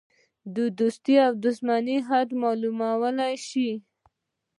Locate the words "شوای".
3.47-3.73